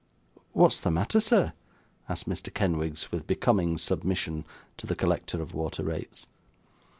'What's 0.53 0.81
the 0.81 0.89
matter, 0.89 1.19
sir?' 1.19 1.53
asked 2.09 2.27
Mr. 2.27 2.51
Kenwigs, 2.51 3.11
with 3.11 3.27
becoming 3.27 3.77
submission 3.77 4.45
to 4.77 4.87
the 4.87 4.95
collector 4.95 5.39
of 5.43 5.53
water 5.53 5.83
rates. 5.83 6.25